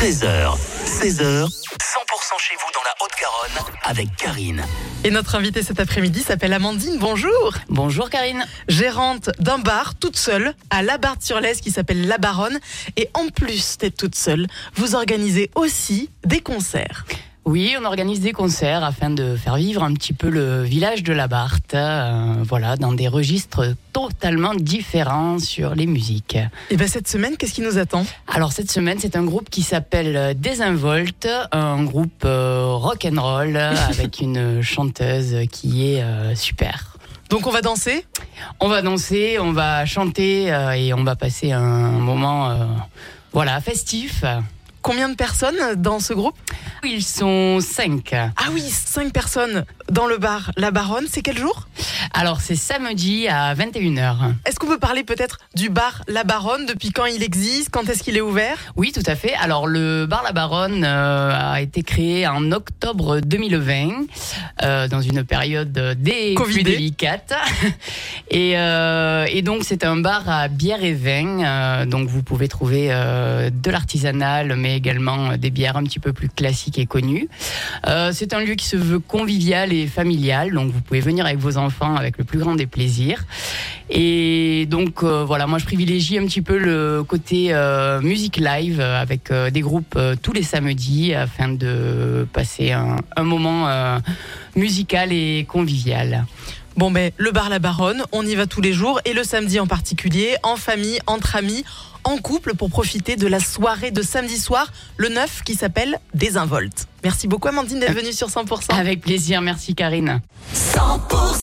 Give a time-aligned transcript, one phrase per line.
[0.00, 1.48] 13h, 16h, 100%
[2.38, 4.64] chez vous dans la Haute-Garonne avec Karine.
[5.04, 6.96] Et notre invitée cet après-midi s'appelle Amandine.
[6.98, 7.52] Bonjour.
[7.68, 8.46] Bonjour Karine.
[8.66, 12.60] Gérante d'un bar toute seule à La Barre-sur-Lesse qui s'appelle La Baronne.
[12.96, 17.04] Et en plus d'être toute seule, vous organisez aussi des concerts.
[17.46, 21.12] Oui, on organise des concerts afin de faire vivre un petit peu le village de
[21.12, 26.38] la Barthe, euh, voilà, dans des registres totalement différents sur les musiques.
[26.70, 28.04] Et bien cette semaine, qu'est-ce qui nous attend?
[28.28, 33.56] Alors cette semaine, c'est un groupe qui s'appelle Désinvolte, un groupe euh, rock and roll
[33.88, 36.98] avec une chanteuse qui est euh, super.
[37.30, 38.04] Donc on va danser?
[38.58, 42.66] On va danser, on va chanter euh, et on va passer un moment, euh,
[43.32, 44.24] voilà, festif.
[44.82, 46.36] Combien de personnes dans ce groupe?
[46.84, 48.14] Ils sont cinq.
[48.14, 51.06] Ah oui, cinq personnes dans le bar La Baronne.
[51.10, 51.68] C'est quel jour?
[52.14, 54.34] Alors c'est samedi à 21h.
[54.46, 57.70] Est-ce qu'on peut parler peut-être du bar La Baronne Depuis quand il existe?
[57.70, 58.56] Quand est-ce qu'il est ouvert?
[58.76, 59.34] Oui, tout à fait.
[59.34, 64.06] Alors le bar La Baronne euh, a été créé en octobre 2020,
[64.62, 67.34] euh, dans une période des plus délicate.
[68.32, 71.84] Et, euh, et donc c'est un bar à bière et vin.
[71.86, 76.78] donc vous pouvez trouver de l'artisanal, mais également des bières un petit peu plus classiques
[76.78, 77.28] et connues.
[78.12, 80.52] C'est un lieu qui se veut convivial et familial.
[80.52, 83.24] Donc vous pouvez venir avec vos enfants avec le plus grand des plaisirs.
[83.90, 88.80] Et donc euh, voilà, moi je privilégie un petit peu le côté euh, musique live
[88.80, 93.98] avec euh, des groupes euh, tous les samedis afin de passer un, un moment euh,
[94.54, 96.24] musical et convivial.
[96.76, 99.58] Bon ben le bar La Baronne, on y va tous les jours et le samedi
[99.58, 101.64] en particulier, en famille, entre amis,
[102.04, 106.86] en couple pour profiter de la soirée de samedi soir, le 9 qui s'appelle Désinvolte.
[107.02, 108.72] Merci beaucoup Amandine d'être venue sur 100%.
[108.78, 110.20] Avec plaisir, merci Karine.
[110.54, 111.30] 100%